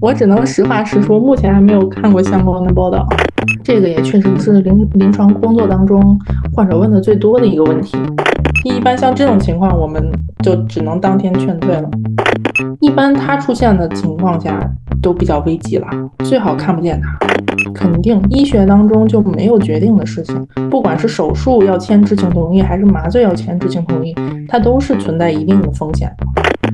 [0.00, 3.06] 我只能实话实说，目前还没有看过相关的报道。
[3.62, 6.18] 这个也确实是临临床工作当中
[6.54, 7.98] 患者问的最多的一个问题。
[8.68, 10.02] 一般像这种情况，我们
[10.42, 11.88] 就只能当天劝退了。
[12.80, 14.58] 一般他出现的情况下
[15.02, 15.86] 都比较危急了，
[16.24, 17.18] 最好看不见他。
[17.74, 24.14] 肯定医学当中就没有决定的事情，不管是手术要签知情同意，还是麻醉要签知情同意，
[24.48, 26.10] 它都是存在一定的风险。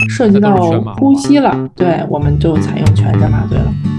[0.08, 0.56] 涉及到
[0.98, 3.93] 呼吸了，对，我们就采用全身麻醉了。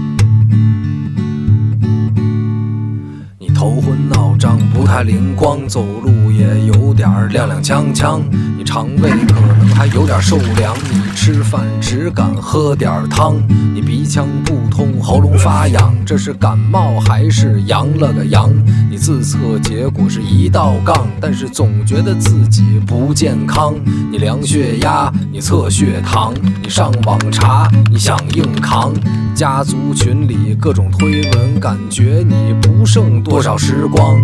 [3.56, 8.20] 头昏脑胀，不太灵光，走路也有点踉踉跄跄。
[8.54, 13.36] 你肠胃可能还有点受凉，你吃饭只敢喝点汤。
[13.74, 18.52] 你鼻腔不通，喉咙发痒，这是感冒还是阳了个阳？
[18.90, 23.74] 你自测结果是一道杠，但是总觉得自己不健康。
[24.12, 28.92] 你量血压，你测血糖，你上网查，你想硬扛。
[29.36, 34.16] 家族群里各种推文，感觉你不剩多少时光。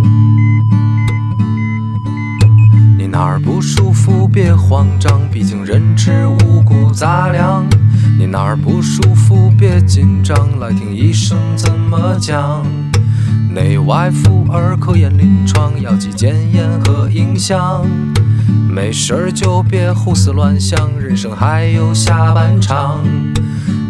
[2.96, 7.62] 你哪儿不舒服别慌张，毕竟人吃五谷杂粮。
[8.18, 12.64] 你哪儿不舒服别紧张，来听医生怎么讲。
[13.54, 17.84] 内外妇儿科研临床，药剂检验和影像。
[18.66, 23.04] 没事儿就别胡思乱想，人生还有下半场。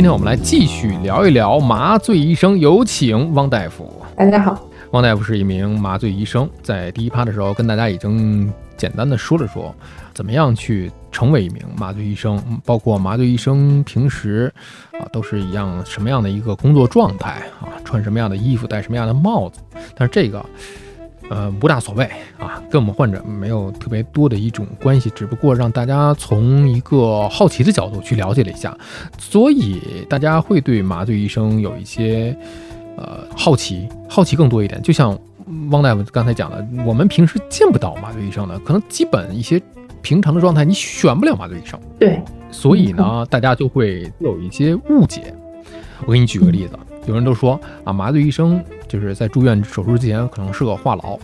[0.00, 4.02] 今天我们来继续聊一聊麻醉医生，有请汪大夫。
[4.16, 4.58] 大家好，
[4.92, 9.74] 汪大夫是一名麻醉医生，在第一趴的时候跟大家已经简单的说了说，
[10.14, 14.50] 怎么样去成为一名麻醉医生，包括麻醉医生平时
[14.92, 19.60] 啊都是一样什么样的一个工作状态啊，穿什么样的衣服，戴什么样的帽子。
[19.94, 20.42] 但是这个。
[21.30, 22.04] 呃，无大所谓
[22.38, 28.76] 啊，跟我们患者没有特别多的一种关系，只不过让大家从一个好奇的角度去了解了一下，
[29.16, 32.36] 所以大家会对麻醉医生有一些
[32.96, 34.82] 呃好奇，好奇更多一点。
[34.82, 35.16] 就像
[35.70, 39.62] 汪大夫刚才讲的，我们平时见不到麻醉医生的，可能基本一些
[40.02, 41.78] 平常的状态你选不了麻醉医生。
[41.96, 45.32] 对，所以呢，大家就会有一些误解。
[46.06, 46.76] 我给你举个例子。
[47.06, 51.16] 有人都说啊，麻醉医生就是在住院手术之前可能是个话痨。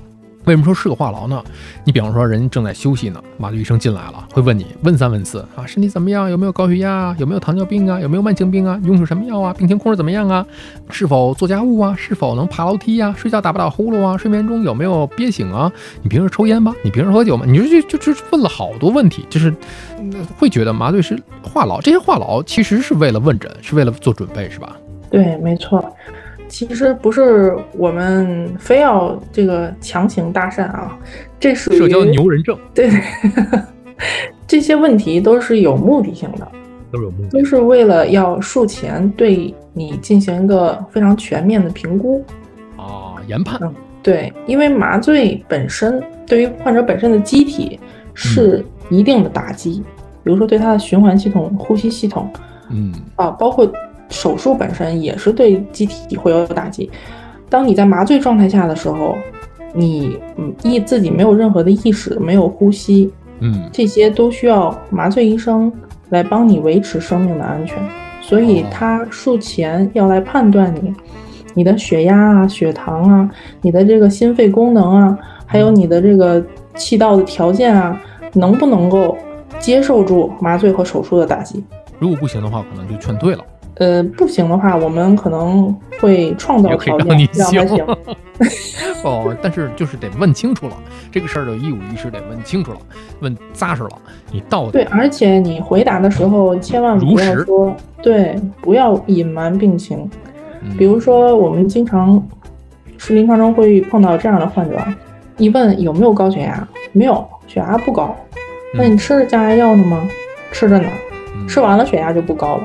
[0.44, 1.42] 为什么说是个话痨呢？
[1.84, 6.30] 你比方说人正在休息呢，麻醉医生进来了，会问你问三问四啊，身体怎么样？
[6.30, 7.12] 有没有高血压？
[7.18, 7.98] 有没有糖尿病啊？
[7.98, 8.80] 有没有慢性病啊？
[8.84, 9.52] 用什么药啊？
[9.52, 10.46] 病情控制怎么样啊？
[10.88, 11.96] 是否做家务啊？
[11.98, 13.12] 是否能爬楼梯呀？
[13.18, 14.16] 睡觉打不打呼噜啊？
[14.16, 15.72] 睡眠中有没有憋醒啊？
[16.00, 16.72] 你平时抽烟吗？
[16.84, 17.44] 你平时喝酒吗？
[17.44, 19.52] 你说就就就问了好多问题，就是
[20.38, 21.82] 会觉得麻醉师话痨。
[21.82, 24.76] 这些话痨其实是为了问诊，是为了做准备，是吧？
[25.10, 25.84] 对，没错，
[26.48, 30.96] 其实不是我们非要这个强行搭讪啊，
[31.40, 32.56] 这属于社交牛人症。
[32.72, 32.90] 对，
[34.46, 36.48] 这些问题都是有目的性的，
[36.92, 42.24] 都有目的，都是为了要术前对你进行一个非常全面的评估
[42.76, 43.58] 啊，研判。
[43.62, 47.78] 嗯，对，因为麻醉本身对于患者本身的机体
[48.14, 49.82] 是一定的打击，
[50.22, 52.30] 比如说对他的循环系统、呼吸系统，
[52.70, 53.70] 嗯啊，包括。
[54.08, 56.90] 手术本身也是对机体会有打击。
[57.48, 59.16] 当你在麻醉状态下的时候，
[59.72, 65.72] 你嗯意自己没有任何的意识，没有呼吸，嗯，这些都需要麻醉医生
[66.08, 67.76] 来帮你维持生命的安全。
[68.20, 70.92] 所以他术前要来判断你，
[71.54, 73.30] 你的血压啊、血糖啊、
[73.60, 76.44] 你的这个心肺功能啊，还有你的这个
[76.74, 78.00] 气道的条件啊，
[78.32, 79.16] 能不能够
[79.60, 81.62] 接受住麻醉和手术的打击？
[82.00, 83.44] 如果不行的话，可能就劝退了。
[83.76, 87.86] 呃，不行的话，我们可能会创造条件让他行。
[89.02, 90.76] 哦，但是就是得问清楚了，
[91.10, 92.78] 这个事儿的一五一十得问清楚了，
[93.20, 93.90] 问扎实了，
[94.30, 100.08] 你到底对，而且你回答的时候千万不要说对，不要隐瞒病情。
[100.76, 102.22] 比如说，我们经常
[102.98, 104.78] 是临床中会碰到这样的患者，
[105.38, 108.14] 一问有没有高血压，没有，血压不高。
[108.74, 110.06] 那你吃着降压药呢吗？
[110.50, 110.88] 吃着呢，
[111.48, 112.64] 吃完了血压就不高了。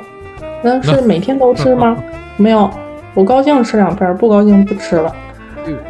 [0.61, 1.97] 那是每天都吃吗？
[2.37, 2.69] 没有，
[3.13, 5.15] 我高兴吃两片，不高兴不吃了。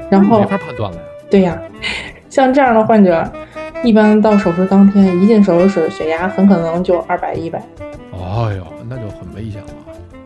[0.10, 1.04] 然后没法判断了呀。
[1.30, 1.62] 对呀，
[2.30, 3.30] 像这样的患者，
[3.84, 7.60] 一般到手术当天一进手术室，血压很可能就二百一百。
[8.14, 9.68] 哎呦，那就很危险了。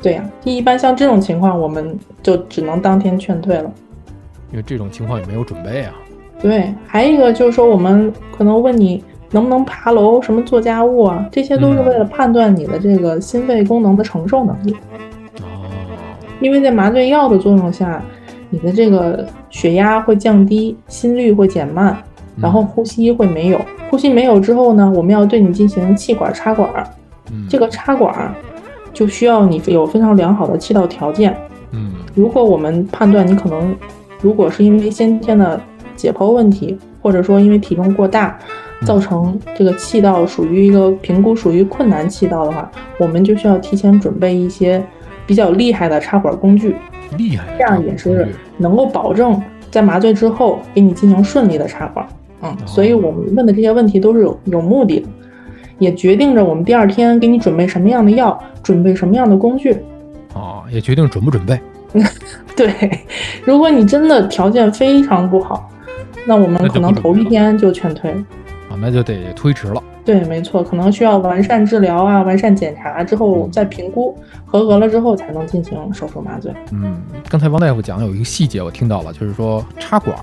[0.02, 3.72] 对呀，一般像这种情况，我们就只能当天劝退了。
[4.52, 5.94] 因为这种情况也没有准备啊。
[6.42, 9.04] 对，还有一个就是说，我们可能问你。
[9.32, 10.22] 能不能爬楼？
[10.22, 11.26] 什么做家务啊？
[11.32, 14.76] 这些都是为了判断你的这个心肺功能的承受能力。
[16.42, 18.02] 因为在麻醉药的作用下，
[18.50, 21.98] 你的这个血压会降低，心率会减慢，
[22.38, 23.60] 然后呼吸会没有。
[23.90, 26.70] 呼吸没有之后呢，我们要对你进行气管插管。
[27.32, 28.34] 嗯，这个插管
[28.94, 31.36] 就需要你有非常良好的气道条件。
[31.72, 33.76] 嗯，如果我们判断你可能，
[34.22, 35.60] 如果是因为先天的
[35.96, 38.38] 解剖问题，或者说因为体重过大，
[38.84, 42.70] 造成这个气道属于一个评估属于困难气道的话，
[43.00, 44.84] 我们就需要提前准备一些
[45.26, 46.76] 比较厉害的插管工具，
[47.18, 48.28] 厉害，这样也是
[48.58, 49.42] 能够保证
[49.72, 52.06] 在麻醉之后给你进行顺利的插管。
[52.42, 55.08] 嗯，所以我们问的这些问题都是有有目的的，
[55.80, 59.76] 也决定着我们第二天给你准备什么样的药，准备什么样的工具。
[60.34, 61.60] 哦，也决定准不准备。
[62.58, 62.74] 对，
[63.46, 65.70] 如果你真的条件非常不好，
[66.26, 68.24] 那我们可能头一天就劝退了。
[68.76, 69.82] 啊，那就得推迟了。
[70.04, 76.54] 对，没错，可能需要完善治疗啊，完善检查之后再评估，合格了之后才能进行手术麻醉。
[76.72, 80.16] 嗯，刚才王大夫讲有一个细节我听到了，就是说插管。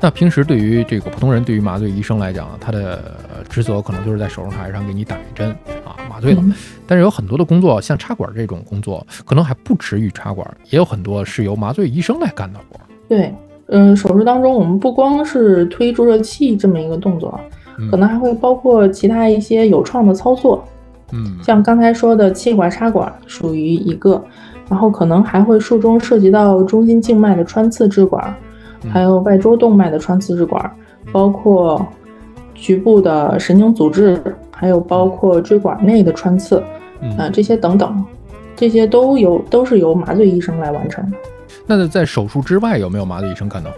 [0.00, 3.16] 那平时对于这个普通人，对于麻醉医生来讲，他的
[3.48, 5.48] 职责可能就是在手术台上给你打一针
[5.82, 6.42] 啊，麻醉了。
[6.86, 12.78] 但是有很多的工作，像插管这种工作，可能还不止于插管，也有很多是由麻醉医生来干的活。
[13.08, 13.34] 对，
[13.68, 17.40] 嗯，手术当中我们不光是推注射器这么一个动作。
[17.90, 20.62] 可能还会包括其他一些有创的操作，
[21.12, 24.22] 嗯，像刚才说的气管插管属于一个，
[24.68, 28.34] 然后可能还会术中涉及到中心静脉的穿刺支管，
[28.90, 30.70] 还有外周动脉的穿刺支管，
[31.10, 31.84] 包括
[32.54, 34.20] 局部的神经阻滞，
[34.50, 36.62] 还有包括椎管内的穿刺，
[37.18, 38.04] 啊，这些等等，
[38.54, 41.16] 这些都有都是由麻醉医生来完成的。
[41.66, 43.76] 那在手术之外有没有麻醉医生干的活？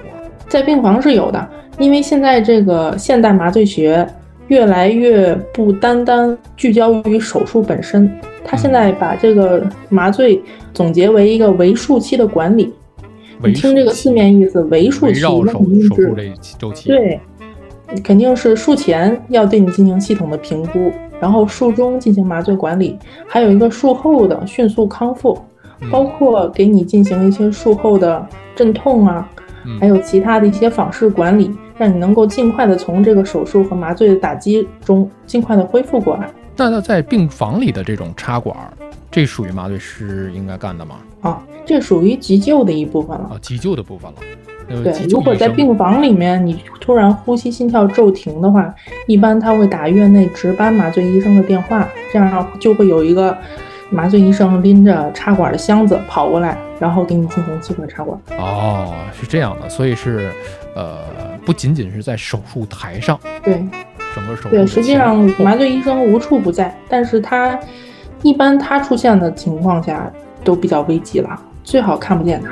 [0.54, 1.48] 在病房是有的。
[1.80, 4.06] 因为现在这个现代麻醉学
[4.46, 8.08] 越来越不单单聚焦于手术本身，
[8.44, 10.40] 它现在把这个麻醉
[10.72, 12.72] 总结为一个为术期的管理。
[13.42, 15.88] 你听这个字面意思，为术期那肯定是
[16.56, 16.88] 周期。
[16.88, 17.20] 对，
[18.04, 22.96] 肯定是术前要对你进行系统的评估，然后术中进行麻醉管理，
[23.26, 25.36] 还有一个术后的迅速康复，
[25.90, 28.24] 包括给你进行一些术后的
[28.54, 29.28] 镇痛啊，
[29.80, 31.50] 还有其他的一些访视管理。
[31.76, 36.30] 让你能够尽快的从这个手术和麻醉的打击中尽快的恢复过来。
[36.56, 38.56] 那那在病房里的这种插管，
[39.10, 40.94] 这属于麻醉师应该干的吗？
[41.22, 43.30] 啊，这属于急救的一部分了。
[43.32, 44.18] 啊，急救的部分了。
[44.84, 48.72] 对，如果在病房里面你突然呼吸心跳骤停的话，
[49.08, 53.36] 一般他会打院内值班麻醉医生的电话，这样就会有一个
[53.94, 58.18] 麻醉医生拎着插管的箱子跑过来，然后给你进行气管插管。
[58.36, 60.32] 哦，是这样的，所以是，
[60.74, 61.14] 呃。
[61.44, 63.62] 不仅仅是在手术台上，对，
[64.14, 67.60] 整个手术对，实际上麻醉医生无处不在，但是他
[68.22, 70.10] 一般他出现的情况下
[70.42, 72.50] 都比较危急了，最好看不见他。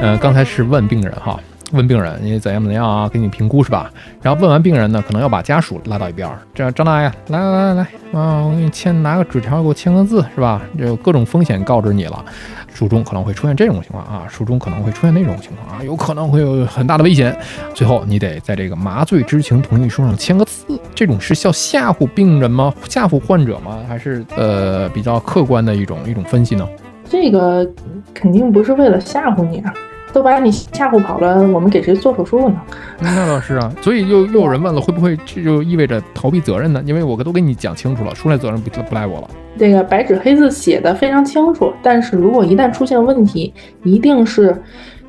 [0.00, 1.38] 嗯，刚才是问病人哈。
[1.72, 3.08] 问病人你怎样怎样啊？
[3.08, 3.90] 给你评估是吧？
[4.22, 6.38] 然后问完病人呢，可能要把家属拉到一边儿。
[6.54, 7.82] 这样，张大爷，来来来来
[8.12, 10.62] 啊，我给你签，拿个纸条给我签个字是吧？
[10.78, 12.24] 这有各种风险告知你了，
[12.72, 17.36] 术中可能会出现这种情况啊，术中可能会出现那种情况啊，有可能会有很大的危险。
[17.74, 22.72] 最后你得在这个麻醉知情同意书上签个字，这种是要吓唬病人吗？
[22.88, 23.78] 吓唬患者吗？
[23.86, 26.66] 还是呃比较客观的一种一种分析呢？
[27.10, 27.66] 这个
[28.14, 29.72] 肯定不是为了吓唬你啊。
[30.12, 32.56] 都把你吓唬跑了，我们给谁做手术呢？
[32.98, 36.82] 那倒是啊，所以又又有人问了，会不会这就意味着逃避责任呢？
[36.84, 39.30] 因为我都跟你讲清楚了，出来责任不不赖我了。
[39.58, 44.56] 这个白纸黑字写的非常清楚，但是如果一旦出现问题，一定是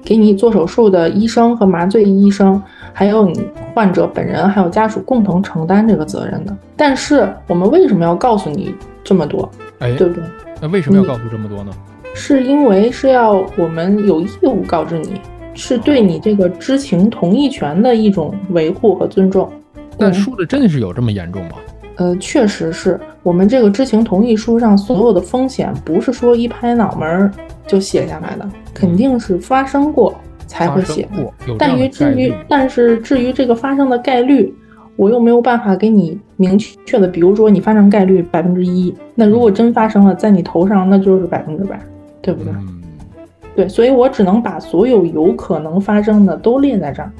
[0.04, 2.62] 给你做手术的医生和麻醉医生，
[2.94, 6.56] 还有你患者本人还有家属共同承担这个责任的。
[6.76, 9.50] 但是我们为什么要告诉你这么多？
[9.80, 10.24] 哎，对不对？
[10.62, 11.72] 那为什么要告诉这么多呢？
[12.14, 15.22] 是因为是要我们有义务告知你，
[15.54, 19.50] 是对你这个知情同意权的一种维护和尊重。
[19.98, 21.52] 但说的真的是有这么严重吗？
[21.96, 27.32] 呃，确实是我们这个知情同意书上所有的风险，不是说一拍脑门儿
[27.68, 30.14] 就写下来的，肯定是发生过
[30.48, 31.08] 才会写。
[31.58, 34.54] 但于至于，但是至于这个发生的概率。
[34.96, 41.80] 我又没有办法给你明确的，比如说你发生概率百分之一，那如果真发生了在你头上，那就是百分之百，
[42.22, 42.54] 对不对？
[43.56, 47.12] 对，所以我只能把所有有可能发生的都列在这儿。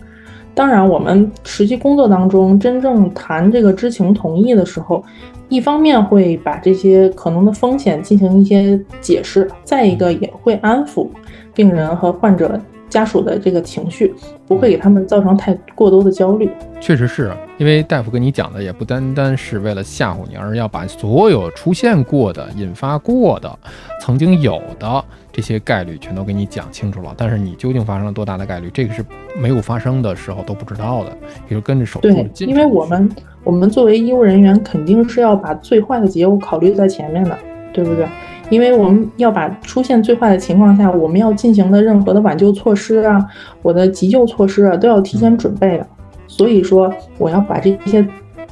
[0.54, 5.04] 当然，我们实际工作当中真正谈这个知情同意的时候，
[5.48, 11.08] 一方面会把这些可能的风险进行一些解释，再一个也会安抚
[11.54, 14.14] 病人和患者家属的这个情绪，
[14.48, 16.50] 不会给他们造成太过多的焦虑。
[16.82, 23.60] 确实是因为大夫跟你讲的也不单单是为了吓唬你，而是要把所有出现过的、引发过的、
[24.02, 27.14] 曾经有的这些概率全都给你讲清楚了。
[27.18, 29.06] 但是你究竟发生了多大的概率，这个是
[29.38, 31.12] 没有发生的时候都不知道的。
[31.48, 33.10] 比如跟着手术对，因为我们
[33.44, 37.38] 我们作为医务人员，肯定是要把最坏的结果考虑在前面的，
[37.74, 38.08] 对不对？
[38.50, 43.24] 因为我们要把出现最坏的情况下，我们要进行的任何的挽救措施啊，
[43.62, 45.88] 我的急救措施啊，都要提前准备的。
[46.28, 48.06] 所以说，我要把这些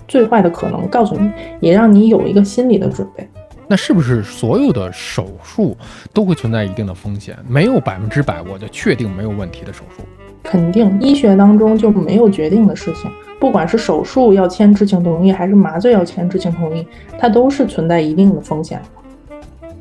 [0.07, 3.27] 最坏的可能告诉你，也让你有一个心理的准备。
[3.67, 5.75] 那是不是所有的手术
[6.13, 7.35] 都会存在一定的风险？
[7.47, 10.03] 没有百分之百我就确定没有问题的手术？
[10.41, 13.11] 肯定，医学当中就没有决定的事情。
[13.39, 16.87] 不管是手术要签知情同意，还是麻醉要签知情同意，
[17.19, 18.81] 它都是存在一定的风险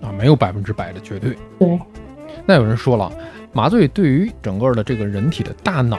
[0.02, 1.36] 啊，没有百分之百的绝对。
[1.58, 1.78] 对。
[2.44, 3.10] 那有人说了，
[3.52, 5.98] 麻醉对于整个的这个人体的大脑。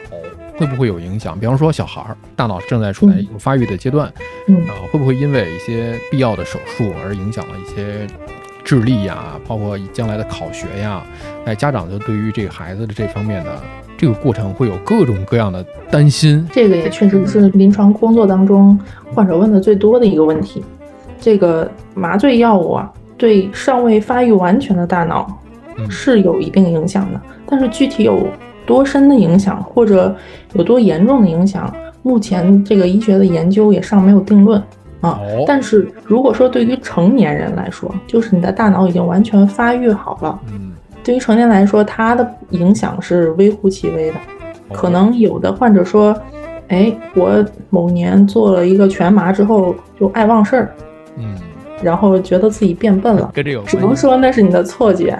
[0.59, 1.39] 会不会有影响？
[1.39, 4.11] 比方说，小孩儿大脑正在处在一个发育的阶段，
[4.47, 8.07] 嗯，啊，会不会因为一些必要的手术而影响了一些
[8.63, 11.03] 智力呀，包括将来的考学呀？
[11.45, 13.61] 哎，家长就对于这个孩子的这方面的
[13.95, 16.43] 这个过程会有各种各样的担心。
[16.51, 18.79] 这个也确实是临床工作当中
[19.13, 20.65] 患者问的最多的一个问题。
[21.21, 25.27] 这个麻醉药物啊，对尚未发育完全的大脑
[25.89, 28.27] 是有一定影响的，但是具体有。
[28.67, 30.13] 多深的影响，或者
[30.51, 34.61] 有多严重的影响，目前这个医学的研究也尚没有定论
[34.99, 35.21] 啊。
[35.47, 44.17] 但是如果说对于成年人来说，就是你的大脑已经完全发育好了，嗯，对于成年来说，它的影响是微乎其微的。
[44.73, 46.13] 可能有的患者说，
[46.67, 50.75] 哎，我某年做了一个全麻之后就爱忘事儿，
[51.15, 51.23] 嗯，
[51.81, 55.17] 然后觉得自己变笨了，跟这有只能说那是你的错觉。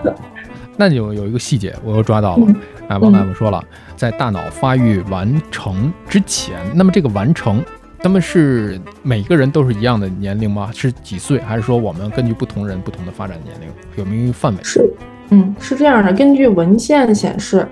[0.76, 2.46] 那有有一个细节，我又抓到了。
[2.88, 3.62] 哎，王大夫说了，
[3.96, 7.62] 在大脑发育完成之前，那么这个完成，
[8.02, 10.70] 那么是每个人都是一样的年龄吗？
[10.72, 11.38] 是几岁？
[11.40, 14.58] 还是说我们根据不同人不同的发展年龄有没有范围？
[14.62, 14.90] 是，
[15.28, 16.12] 嗯，是这样的。
[16.14, 17.68] 根据文献显示，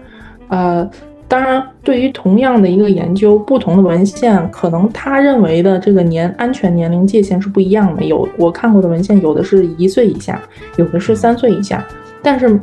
[0.48, 0.88] 呃，
[1.28, 8.02] 当然，对于同样的一个研究，不同的文献可能他认为的这个年安全年龄界限是不一样的。
[8.02, 10.40] 有我看过的文献，有的是一岁以下，
[10.76, 11.86] 有的是三岁以下，
[12.22, 12.58] 但是。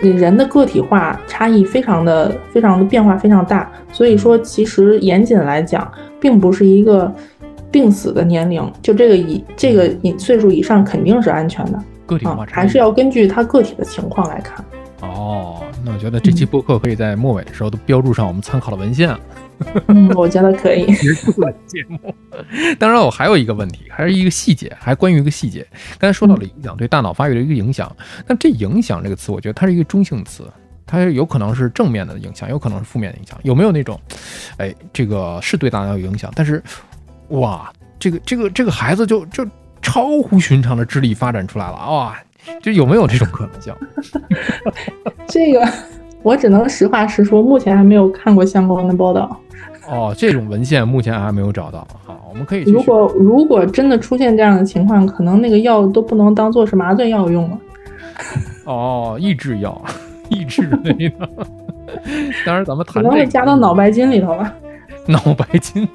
[0.00, 7.12] 人的个体化差异非常的、非常的变化非常大，所以说其实严谨来讲，并不是一个
[7.68, 14.64] 病死的年龄，就这个以这个以岁数以上肯定是安全的，个体化还是要根据他个体的情况来看。
[15.00, 19.16] 哦，那我觉得这期播客可以在末尾的时候都标注上我们参考的文献。
[19.88, 20.86] 嗯，我觉得可以。
[21.66, 22.14] 节目，
[22.78, 25.66] 当然我还有一个问题，还是一个细节，还关于一个细节。
[25.98, 27.94] 刚才说到了影响，对大脑发育的一个影响。
[28.26, 30.44] 那这“影响”这个词，我觉得它是一个中性词，
[30.86, 33.38] 它有可能是正面的影响，有可能是负面的影响。
[33.42, 34.00] 有没有那种，
[34.58, 36.62] 哎，这个是对大脑有影响，但是，
[37.30, 39.44] 哇，这个这个这个孩子就就
[39.82, 42.16] 超乎寻常的智力发展出来了，哇，
[42.62, 43.74] 就有没有这种可能性？
[45.26, 45.66] 这个
[46.22, 49.40] 我只能实话实说，目前还没有看过相关的报道。
[49.88, 51.86] 哦，这种文献目前还没有找到。
[52.04, 52.62] 好，我们可以。
[52.64, 57.58] 如果如果真的出现这样的情况，可能那个药都不能当做是麻醉药用了。
[58.64, 59.80] 哦，抑制药，
[60.28, 61.28] 抑制类的。
[62.44, 64.52] 当然，咱们谈可能会加到脑白金里头了。
[65.06, 65.88] 脑白金，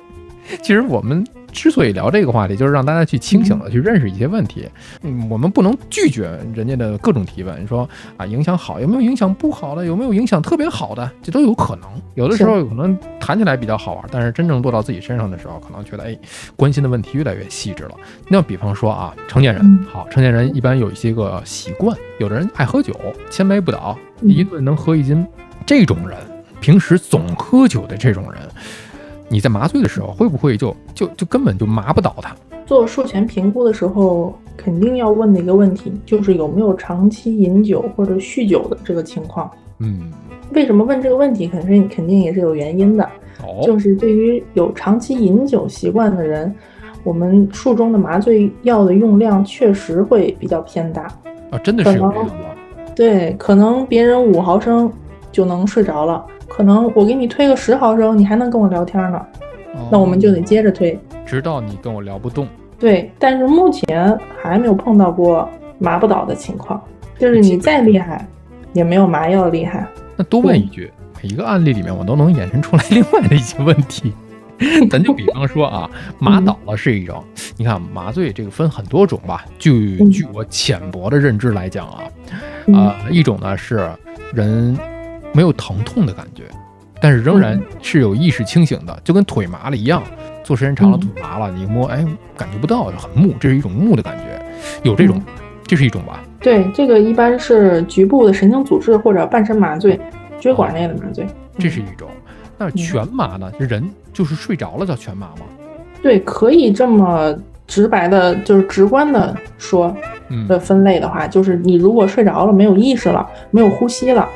[0.61, 1.23] 其实我们。
[1.53, 4.67] 之所以聊这个话题，就是让大家去清醒的去认识一些问题。
[5.03, 7.65] 嗯，我们不能拒绝人家的各种提问。
[7.67, 9.85] 说啊，影响好有没有影响不好的？
[9.85, 11.09] 有没有影响特别好的？
[11.21, 11.89] 这都有可能。
[12.15, 16.17] 有的时候可能谈起来比较好玩，但是真正落到自己身上的时候，可能觉得哎，
[16.55, 17.91] 关心的问题越来越细致了。
[18.27, 22.93] 那比方说啊，成年人好，成年人一般有一些个习惯，有的人爱喝酒，
[23.29, 25.25] 千杯不倒，一顿能喝一斤。
[25.65, 26.17] 这种人，
[26.59, 28.41] 平时总喝酒的这种人。
[29.33, 32.35] 你在麻醉的时候会不会就就就根本就麻不倒他？
[32.67, 39.49] 做术前评估的时候，肯定要问的一个问题就是有没有长期饮酒或者酗酒的这个情况。
[39.79, 40.13] 嗯，
[40.51, 41.47] 为什么问这个问题？
[41.47, 43.03] 肯定肯定也是有原因的。
[43.41, 46.53] 哦，就是对于有长期饮酒习惯的人，
[47.03, 51.11] 我们术中的麻醉药的用量确实会比较偏大
[51.49, 52.13] 啊，真的是有
[52.95, 54.91] 对，可能别人五毫升
[55.31, 56.23] 就能睡着了。
[56.55, 59.19] 可能我给你推个十毫升，你还能跟我聊天呢，
[59.91, 62.47] 那我们就得接着推，直到你跟我聊不动。
[62.77, 66.79] 对，但是目前还没有碰到过麻不倒的情况，
[67.17, 68.27] 就是你再厉害，
[68.73, 69.87] 也没有麻药厉害。
[70.15, 70.91] 那多问一句，
[71.23, 74.13] 每一个案例里面我都能衍生出来另外的一些问题。
[74.91, 77.23] 咱就比方说啊，麻倒了是一种，
[77.57, 82.03] 你看麻醉这个分很多种吧，据据我浅薄的认知来讲啊，
[82.77, 83.89] 啊，一种呢是
[84.33, 84.77] 人。
[85.33, 86.43] 没有疼痛的感觉，
[87.01, 90.01] 但是仍然是有意识清醒的，就跟腿麻了一样。
[90.43, 92.05] 坐时间长了，腿麻了，你摸，哎，
[92.37, 94.41] 感觉不到，很木，这是一种木的感觉，
[94.83, 95.21] 有这种，
[95.65, 96.21] 这是一种吧？
[96.39, 99.99] 对，这个一般是局部的神经阻滞或者半身麻醉，
[100.39, 101.25] 椎管内的麻醉，
[101.57, 102.09] 这是一种。
[102.57, 103.51] 那全麻呢？
[103.57, 105.45] 人就是睡着了叫全麻吗？
[106.01, 107.33] 对，可以这么
[107.65, 109.95] 直白的，就是直观的说
[110.47, 114.27] 的分类的话，就是你如果睡着了，没有意识了，没有呼吸了，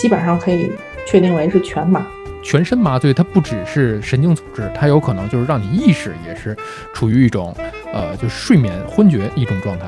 [0.00, 0.70] 基本上可以
[1.06, 2.06] 确定为是全麻。
[2.42, 6.56] 全身麻醉，它不只是神经组织，它有可能就是让你意识也是
[6.94, 7.54] 处于一种
[7.92, 9.86] 呃，就是睡眠昏厥一种状态。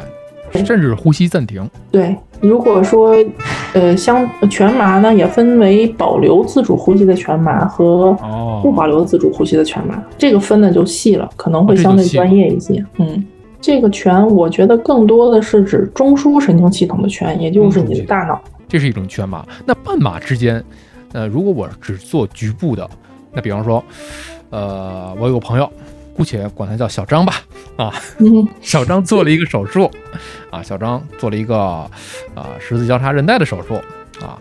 [0.55, 1.67] 甚至呼吸暂停。
[1.91, 3.17] 对，如果说，
[3.73, 8.13] 呃，相全麻呢，也分为保留自主呼吸的全麻和
[8.63, 12.85] 不保留自主呼吸的全麻，这个分的就细了，可能会相对专业一些。
[12.99, 13.25] 嗯，
[13.63, 18.39] 这个全，我觉得更多的是指中枢神经系统的全，也就是你的大脑。
[18.73, 19.47] 这是一种全麻。
[19.67, 20.65] 那半麻之间，
[21.13, 22.89] 呃，如果我只做局部的，
[23.31, 23.85] 那比方说，
[24.49, 25.71] 呃，我有个朋友。
[26.15, 27.33] 姑且管他叫小张吧，
[27.77, 27.91] 啊，
[28.61, 29.91] 小张做了一个手术，
[30.51, 33.77] 啊，小张做了一个啊十字交叉韧带的手术，
[34.21, 34.39] 啊，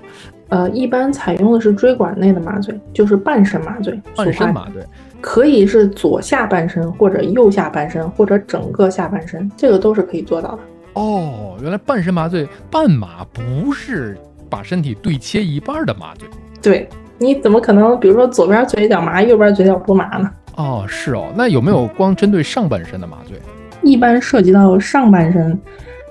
[0.50, 4.86] 呃，一般采用的是椎管内的麻醉，就是半身麻醉，半身麻醉
[5.22, 10.60] 可以是左下半身或者右下半身或者整个下半身，这个都是可以做到的。
[10.94, 14.18] 哦，原来半身麻醉半麻不是
[14.50, 16.28] 把身体对切一半的麻醉，
[16.62, 20.30] 对，你怎么可能，比如说左边嘴角麻，右边嘴角不麻呢？
[20.56, 23.40] 哦，是哦，那有没有光针对上半身的麻醉？
[23.82, 25.58] 一般涉及到上半身，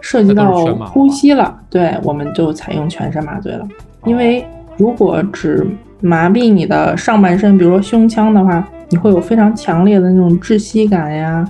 [0.01, 3.69] 涉及到呼吸了，对，我们就采用全身麻醉了。
[4.07, 4.45] 因为
[4.79, 5.67] 如果只
[6.01, 11.47] 麻痹你的上半身，比如说胸腔的话，你会有非常强烈的那种窒息感呀，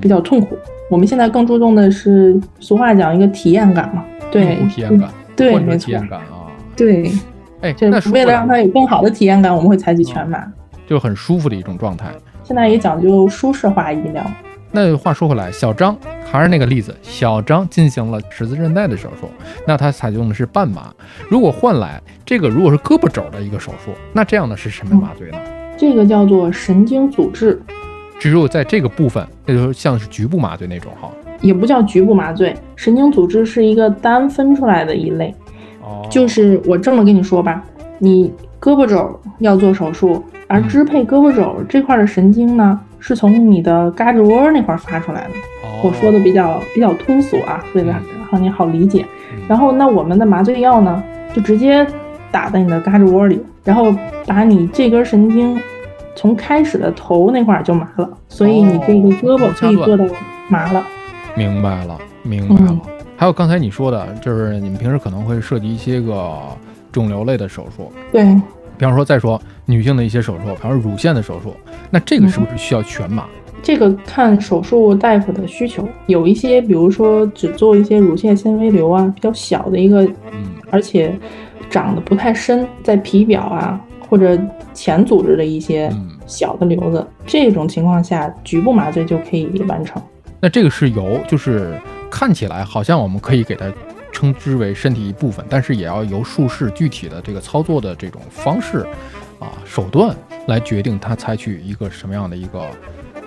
[0.00, 0.56] 比较痛苦。
[0.90, 7.12] 我们现在更注重的是，俗话讲一个体验感嘛，对，体验感，对，没错，体验感啊，对，
[7.60, 10.44] 哎，那为了让他有更好的体验感，我们会采取全麻，
[10.88, 12.10] 就很舒服的一种状态。
[12.42, 14.28] 现在也讲究舒适化医疗。
[14.72, 19.28] 那话说回来，小张还是那个例子，小张进行了十字韧带的手术，
[19.64, 20.92] 那他采用的是半麻。
[21.28, 25.38] 如果换来这个，如果是胳膊肘的一个手术，那这样的是什么麻醉呢？
[25.76, 27.60] 这个叫做神经阻滞，
[28.20, 31.10] 只有在这个部分，那就像是局部麻醉那种哈。
[31.40, 35.34] 也不叫局部麻醉，神经组织是一个单分出来的一类。
[35.82, 37.64] 哦，就是我这么跟你说吧，
[37.98, 38.30] 你
[38.60, 40.22] 胳膊肘要做手术。
[40.46, 45.30] 而支配胳膊肘这块的神经呢，是从你的胳肢窝那块发出来的。
[45.82, 47.98] 我说的比较比较通俗啊，为了
[48.30, 49.06] 让你好理解。
[49.48, 51.02] 然后，那我们的麻醉药呢，
[51.32, 51.86] 就直接
[52.30, 53.94] 打在你的胳肢窝里，然后
[54.26, 55.58] 把你这根神经
[56.20, 60.04] 从开始的头那块就麻了，所以你这个胳膊可以做到
[60.50, 60.84] 麻了。
[61.34, 62.78] 明白了，明白了。
[63.16, 66.38] 还有刚才你说的，就是你们平时可能会涉及一些个
[66.92, 67.90] 肿瘤类的手术。
[68.12, 68.22] 对。
[68.76, 71.54] 比方说，再说女性的一些手术，比方说乳腺的手术，
[71.88, 73.24] 那这个是不是需要全麻？
[73.62, 80.02] 这个看手术大夫的需求，有一些，比如说只做一些乳腺纤维瘤啊，比较小的一个，
[80.32, 81.18] 嗯，而且
[81.70, 83.80] 长得不太深，在皮表啊
[84.10, 84.38] 或者
[84.74, 85.90] 浅组织的一些
[86.26, 90.02] 小的瘤子，这种情况下，局部麻醉就可以完成。
[90.40, 93.72] 那这个是由，就是看起来好像我们可以给它。
[94.12, 98.84] 称之为身体一部分，但是也要由术士具体的这个操作的这种方式
[99.38, 100.14] 啊手段
[100.48, 102.68] 来决定他采取一个什么样的一个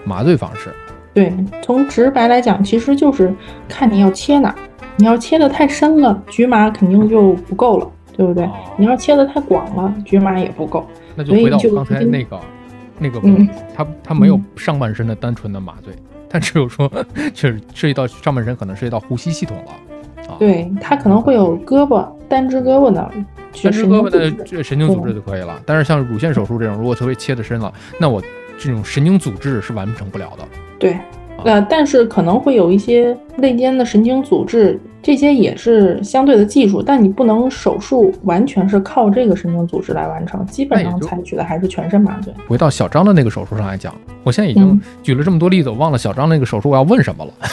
[0.04, 0.72] 麻醉方式。
[1.14, 3.34] 对，从直白来讲，其实就是
[3.68, 4.54] 看你要切哪。
[4.98, 8.50] 你要切的太深了，局麻肯定就不够了，对不对？
[8.78, 10.86] 你要切的太广了，局麻也不够。
[11.16, 12.40] 那就回到刚才那个
[13.00, 13.20] 那个，
[13.76, 15.94] 他他没有上半身的单纯的麻醉，
[16.30, 16.90] 他只有说
[17.34, 19.64] 就是涉及到上半身，可能涉及到呼吸系统了。
[20.40, 23.12] 对他可能会有胳膊单只胳膊的，
[23.62, 25.62] 单只胳膊的这神经阻滞就可以了。
[25.66, 28.22] 但是像乳腺手术这种，如果特别切的深了，那我
[28.58, 30.48] 这种神经阻滞是完成不了的。
[30.80, 30.98] 对，
[31.44, 42.34] 呃，但是可能会有一些肋间的神经阻滞，这些也是相对的技术，但你不能手术完全是靠这个神经阻滞来完成，基本上采取的还是全身麻醉。
[42.48, 43.94] 回到小张的那个手术上来讲，
[44.24, 47.34] 我现在已经举了这么多例子，我忘了小张那个手术我要问什么了。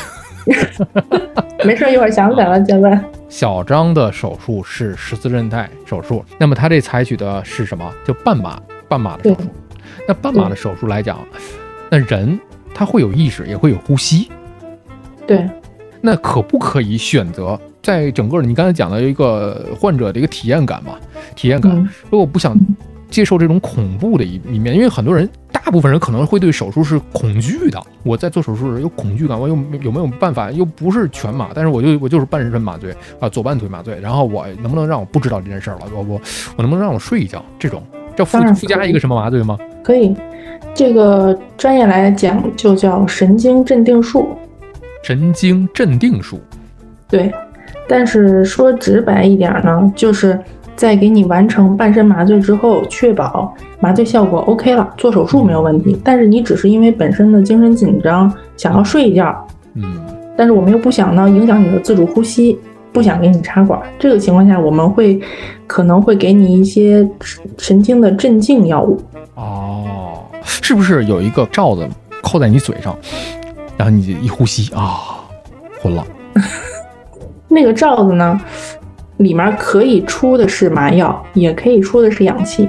[1.67, 3.05] 没事，一会儿想起来了再问。
[3.29, 7.93] 小张的手术是十字韧带手术，那么他这采取的是什么？
[8.07, 9.49] 就半麻，半麻的手术。
[10.09, 11.19] 那半麻的手术来讲，
[11.91, 12.41] 那人
[12.75, 14.29] 他会有意识，也会有呼吸。
[15.27, 15.49] 对。
[16.01, 20.95] 那可不可以选择在整个你刚才讲的一个患者的一个体验感嘛？
[21.37, 21.77] 体验感，
[22.11, 22.59] 如果不想
[23.11, 25.61] 接受这种恐怖的一一面，因为很多人大。
[25.71, 27.81] 部分人可能会对手术是恐惧的。
[28.03, 30.51] 我在做手术时有恐惧感，我有有没有办法？
[30.51, 33.97] 又不是全麻，但是我就我就是半身麻醉啊，左半腿麻醉。
[34.01, 35.83] 然后我能不能让我不知道这件事儿了？
[35.95, 36.21] 我我
[36.57, 37.45] 我能不能让我睡一觉？
[37.57, 37.85] 这种
[38.17, 39.57] 这附附加一个什么麻醉吗？
[39.85, 40.13] 可以，
[40.81, 44.29] 这个专业来讲就叫神经镇定术。
[45.03, 46.41] 神经镇定术。
[47.07, 47.31] 对，
[47.87, 50.39] 但是说直白一点呢，就是
[50.75, 56.01] 在给你完成半身麻醉之后，确保麻醉效果 OK 了，做手术没有问题。
[56.03, 59.85] 但是你只是因为本身的精神紧张，想要睡一觉，嗯，
[60.35, 62.59] 但是我们又不想呢影响你的自主呼吸，
[62.93, 63.81] 不想给你插管。
[63.99, 65.21] 这个情况下，我们会
[65.67, 67.09] 可能会给你一些
[67.59, 69.01] 神经的镇静药物。
[69.35, 71.89] 哦，是不是有一个罩子
[72.23, 72.97] 扣在你嘴上，
[73.77, 75.21] 然后你一呼吸啊，
[75.81, 76.07] 昏了？
[77.49, 78.41] 那个罩子呢，
[79.17, 82.69] 里面可以出的是麻药，也可以出的是氧气。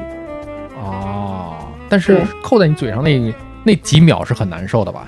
[0.82, 1.54] 哦，
[1.90, 5.06] 但是扣在你嘴上那那几秒是很难受的吧？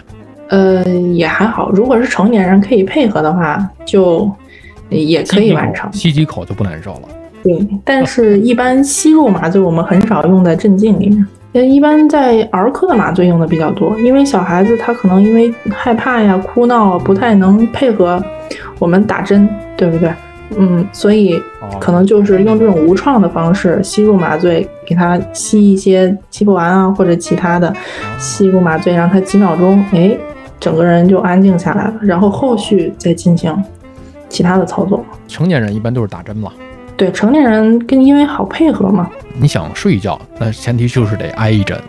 [0.50, 1.72] 呃，也还好。
[1.72, 4.30] 如果是成年人可以配合的话，就
[4.90, 5.92] 也可以完成。
[5.94, 7.02] 吸几口就不难受了。
[7.44, 18.24] 对，但是一般吸入麻醉我们很少用在镇静里面，那，一般在儿科的麻醉用的比较多，因为小孩子他可能因为害怕呀、哭闹啊，不太能配合
[18.80, 20.10] 我们打针，对不对？
[20.56, 27.74] 嗯，所以哦可能就是用这种无创的方式吸入麻醉，给他吸一些七步丸啊或者其他的，
[28.18, 30.16] 吸入麻醉，让他几秒钟，哎，
[30.60, 33.52] 整个人就安静下来了，然后后续再进行
[34.34, 35.06] 其他的操作。
[35.28, 36.52] 成年人一般都是打针了。
[36.98, 41.80] 对，成年人跟因为好配合嘛，你想睡一觉，那前提就是得挨一针。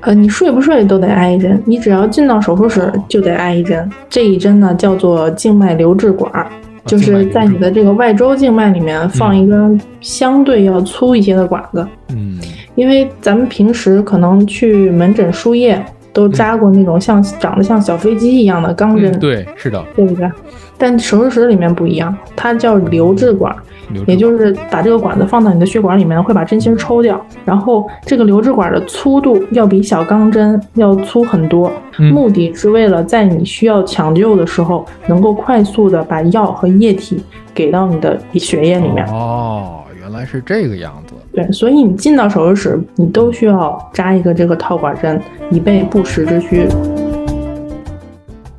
[0.00, 3.90] 呃，你睡不睡都得挨一针，你只要进到手术室就得挨一针。
[4.08, 6.46] 这一针呢叫做静脉留置管儿，
[6.84, 12.38] 就是在你的这个外周静脉里面放一根相对要粗一些的管子，嗯，
[12.74, 20.30] 因为咱们平时可能去门诊输液都扎过那种像长得像小飞机一样的钢针，嗯对，是的，对不对？
[20.76, 23.58] 但手术室里面不一样，它叫留置管儿。
[24.06, 39.06] 也就是把这个管子放到你的血管里面，会把针芯抽掉，然后这个留置管的粗度要比小钢针要粗很多，嗯目的是为了在你需要抢救的时候，能够快速的把药和液体给到你的血液里面。
[39.06, 41.07] 哦，原来是这个样子。
[41.38, 45.22] 对，所以你进到手术室，你都需要扎一个这个套管针，
[45.52, 46.66] 以备不时之需。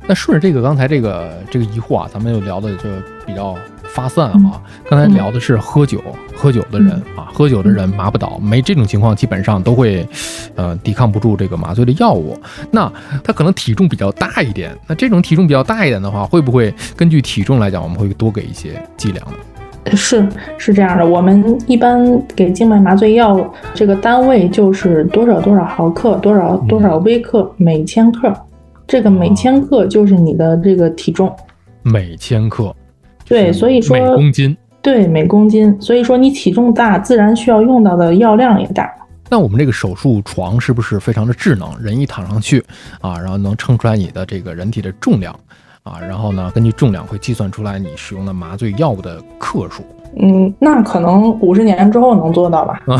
[0.06, 2.84] 那顺着这个刚才这个这个疑惑啊，咱们又聊的就
[3.26, 4.62] 比较发散嗯啊。
[4.88, 6.02] 刚才聊的是喝酒，
[6.34, 10.08] 喝酒的人啊，喝酒的人麻不倒，没这种情况基本上都会，
[10.54, 12.34] 呃，抵抗不住这个麻醉的药物。
[12.70, 12.90] 那
[13.22, 19.36] 他可能体重比较大一点，那这种体重比较大一点的话，会不会根据体重来讲，我们会多给一些剂量呢？
[19.92, 20.26] 是
[20.58, 28.32] 是这样的，我们一般给静脉麻醉药这个单位就是多少多少毫克，多少多少微克每千克，
[28.86, 31.34] 这个每千克就是你的这个体重，
[31.82, 32.74] 每千克，
[33.26, 34.56] 对所以说每公斤。
[34.82, 38.90] 对每公斤，所以说你体重大，自然需要用到的药量也大。
[39.28, 41.70] 那我们这个手术床是不是非常的智能？
[41.82, 42.64] 人一躺上去
[42.98, 45.38] 啊，然后能称出来你的这个人体的重量
[45.82, 49.82] 啊，然后呢，根据重量会计算出来你使用的麻醉药物的克数。
[50.20, 52.82] 嗯，那可能五十年之后能做到吧？
[52.86, 52.96] 啊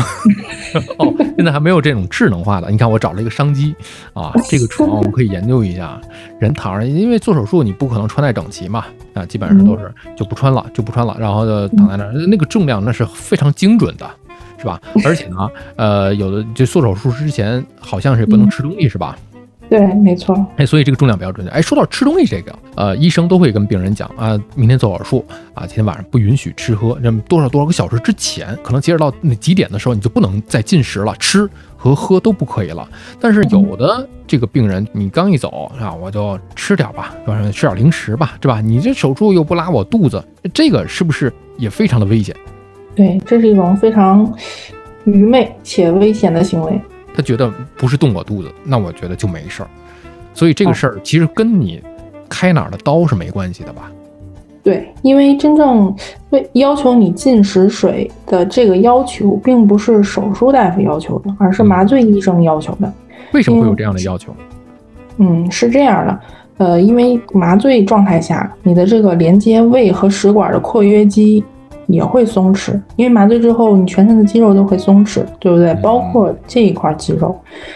[0.97, 2.71] 哦，现在还没有这种智能化的。
[2.71, 3.75] 你看，我找了一个商机
[4.13, 5.99] 啊，这个床我们可以研究一下。
[6.39, 14.09] 人躺着，因为做手术你不可能穿戴整齐嘛，啊，基本上都是就不穿了，就不穿了，然后就躺在那儿，那个重量那是非常精准的，
[14.57, 14.81] 是吧？
[15.03, 19.17] 而且呢，呃，有的就做手术之前好像是不能吃东西，是吧？
[19.71, 20.35] 对，没错。
[20.57, 21.53] 哎，所以这个重量比较准确。
[21.53, 32.85] 哎，说到吃东西这个，呃，医生都会跟病人讲啊，明天做手术啊，今天晚上不允许吃喝，那么多少多少个小时之前，可能截止到那几点的时候，你就不能再进食了，吃和喝都不可以了。
[33.17, 38.59] 但是有的这个病人，你刚一走啊，我就吃点吧，晚上吃点零食吧，对吧？
[38.59, 40.21] 你这手术又不拉我肚子，
[40.53, 42.35] 这个是不是也非常的危险？
[42.93, 44.29] 对，这是一种非常
[45.05, 46.77] 愚昧且危险的行为。
[47.21, 49.69] 他觉得不是动我肚子，那我觉得就没事儿。
[50.33, 51.79] 所以这个事儿其实跟你
[52.27, 53.91] 开哪儿的刀是没关系的吧？
[54.63, 55.95] 对，因为真正
[56.31, 62.91] 为要求你进食水的这个要求，并不是手术大夫要求的，而是麻醉医生要求的。
[63.33, 64.33] 为什么会有这样的要求？
[65.17, 66.19] 嗯，是这样的，
[66.57, 71.43] 呃，因为麻醉状态下，你的这个连接胃和食管的括约肌
[71.93, 75.73] 也会松弛，因为麻醉之后，你全身的肌肉都会松弛，对不对？
[75.81, 77.35] 包括这一块肌肉，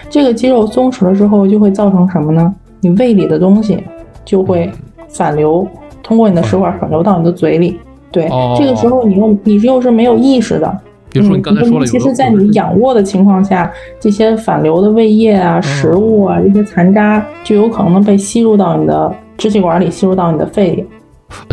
[0.10, 2.54] 这个肌肉松弛了之后，就会造成什么呢？
[2.82, 3.84] 你胃里的东西
[4.24, 4.72] 就会
[5.10, 5.68] 反流，
[6.04, 7.80] 通过你的食管反流到你的嘴里。
[8.12, 10.78] 对，哦这个时候你又你又是没有意识的，
[11.10, 20.86] 比如说你刚才说了，其实，在你仰卧的情况下，这些反流的胃液啊、食物啊、这些残渣，就有可能被吸入到你的支气管里，吸入到你的肺里。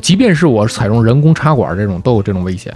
[0.02, 2.72] 即便是我采用人工插管，这种都有这种危险。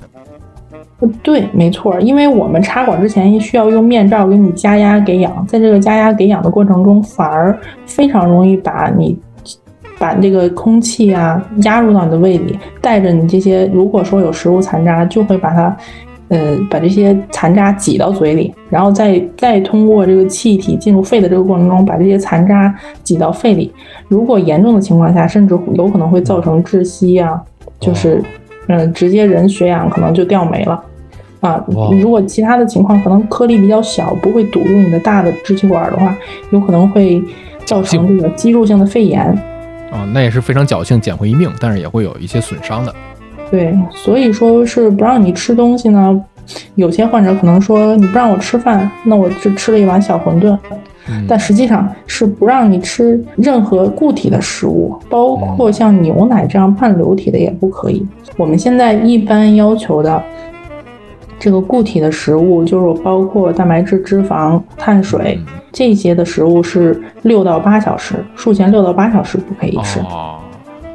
[1.22, 9.18] 对，没错，因为我们插管之前需要用面罩给你加压给氧，在这个加压给氧的过程中，反而非常容易把你
[9.98, 15.76] 把这个空气啊压入到你的胃里，带着你这些，如果说有食物残渣，就会把它。
[16.28, 23.72] 嗯，把这些残渣挤到嘴里，然后再再通过这个气体进入肺的这个过程中，把这些残渣挤到肺里。
[24.08, 27.40] 如果严重的情况下，甚至有可能会造成窒息啊，
[27.78, 28.20] 就是
[28.66, 30.82] 嗯，直接人血氧可能就掉没了
[31.40, 31.64] 啊。
[32.02, 36.16] 如果其他的情况可能颗粒比较小，不会堵住你的大的支气管的话，
[36.50, 37.22] 有可能会
[37.64, 39.20] 造成这个肌肉性的肺炎
[39.92, 40.04] 啊。
[40.12, 42.92] 那也是非常侥幸捡回一命，但是也会有一些损伤的。
[43.50, 46.20] 对，所以说是不让你吃东西呢。
[46.76, 50.56] 有些患者可能说你不让我吃饭，那我就吃了一碗小馄饨。
[51.28, 58.04] 但实际上是不让你吃任何固体的食物，包括像牛奶这样半流体的也不可以。
[58.36, 60.20] 我们现在一般要求的
[61.38, 65.38] 这个固体的食物，就是包括蛋白质、脂肪、碳水
[65.72, 70.00] 这些的食物是六到八小时，术前六到八小时不可以吃。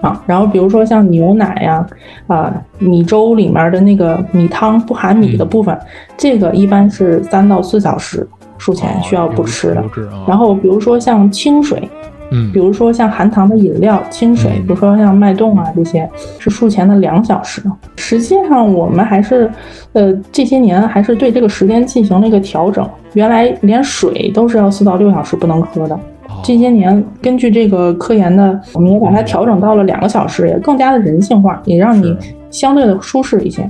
[0.01, 1.85] 啊，然后比如说像牛奶呀，
[2.27, 5.77] 啊米粥里面的那个米汤不含米的部分，
[6.17, 9.83] 这个一般是三到四小时术前需要不吃的。
[10.27, 11.87] 然后比如说像清水，
[12.31, 16.09] 嗯，比如说像含糖的饮料、清水，比如说像脉动啊这些，
[16.39, 17.61] 是术前的两小时。
[17.97, 19.51] 实际上我们还是，
[19.93, 25.99] 呃这些年还是对这个时间进行了一个调整，原来连水都是要四到六小时不能喝的。
[26.43, 32.15] 这些年，根据这个科研的，我们也把它调整到了两个小时，也更加的人性化，也让你
[32.49, 33.69] 相对的舒适一些。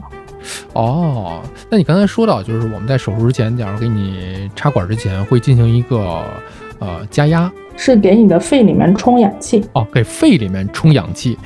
[0.73, 6.23] 哦，那你刚才说到，就是我们在手术之前，假如给你插管之前，会进行一个
[6.79, 9.63] 呃加压，是给你的肺里面充氧气。
[9.73, 11.37] 哦，给肺里面充氧气，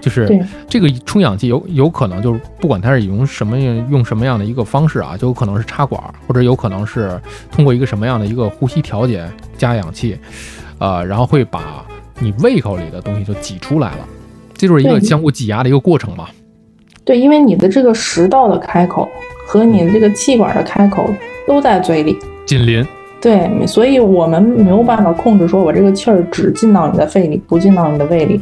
[0.00, 10.16] 就是这个充氧气有有可能就是不管它是用什么用什么样的一个方式啊，就有可能是插管，或者有可能是通过一个什么样的一个呼吸调节加氧气。
[10.84, 11.82] 呃，然后会把
[12.18, 14.06] 你胃口里的东西就挤出来了，
[14.52, 16.28] 这就是一个相互挤压的一个过程嘛。
[17.06, 19.08] 对，因为你的这个食道的开口
[19.46, 21.08] 和你的这个气管的开口
[21.46, 22.86] 都在嘴里紧邻。
[23.18, 28.38] 对，所以我们没有办法控制说我这个气儿只进到你的肺里，不进到你的胃里。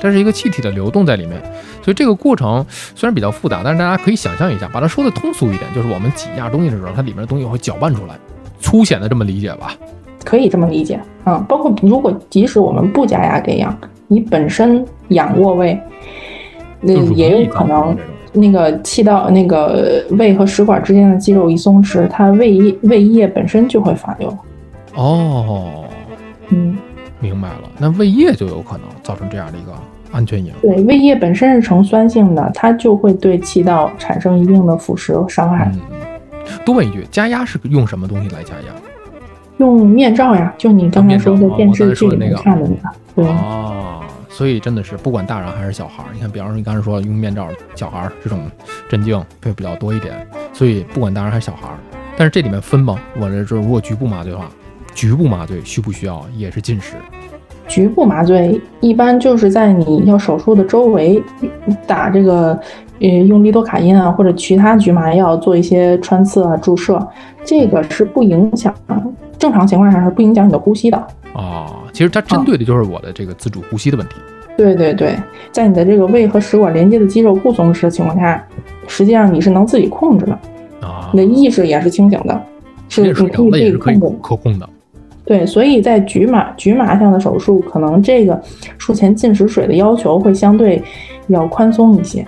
[0.00, 1.38] 它是一个气体的流动在里面，
[1.82, 8.14] 所以这个过程虽然比较复杂，但是大家可以想象一下，把它说的通俗一点，就是我们挤压东西的时候，它里面的东西会搅拌出来，
[8.58, 9.74] 粗显的这么理解吧。
[10.24, 13.76] 可以这么理解啊，包括如果即使我们不加压给氧，
[14.08, 15.78] 你本身仰卧位，
[16.80, 17.96] 那也有可能
[18.32, 24.36] 那个气道、那个胃和食管之间的肌肉一松弛，它胃液胃液本身就会反流。
[24.94, 25.84] 哦，
[26.48, 26.76] 嗯，
[27.20, 29.72] 明白了，那胃液就有可能造成这样的一个
[30.12, 30.60] 安全隐患。
[30.62, 35.70] 对，胃液本身是呈酸性的，它就会对气道产生一定的腐蚀和伤害。
[36.64, 38.74] 多问一句，加压是用什么东西来加压？
[39.58, 48.50] 用面罩呀，就你刚才说的电视剧里面看的那个，对哦，所以真的是不管大人还是小孩儿，你看，比方说你刚才说用面罩，小孩儿这种
[48.88, 50.14] 镇静会比较多一点，
[50.52, 51.78] 所以不管大人还是小孩儿，
[52.16, 52.96] 但是这里面分吗？
[53.20, 54.50] 我这就是如果局部麻醉的话，
[54.94, 56.96] 局部麻醉需不需要也是禁食？
[57.66, 61.22] 局部麻醉一般就是在你要手术的周围
[61.86, 62.58] 打这个，
[63.00, 67.00] 呃，用利多卡因啊或者其他局麻药做一些穿刺啊注射，
[67.42, 68.74] 这个是不影响。
[69.38, 70.96] 正常情况下是不影响你的呼吸的
[71.32, 71.66] 啊。
[71.92, 74.14] 其实它针对的就是我的这个自主呼吸的问题。
[74.56, 75.16] 对对对，
[75.50, 78.44] 在你的这个胃和食管连接的肌肉不松弛的情况下，
[78.86, 80.32] 实际上你是能自己控制的
[80.80, 81.10] 啊。
[81.12, 82.40] 你的意识也是清醒的，
[82.88, 84.68] 是你可以自己控制、可控的。
[85.24, 88.40] 对，所以在局麻局麻项的手术，可能这个
[88.78, 90.82] 术前禁食水的要求会相对
[91.28, 92.24] 要宽松一些。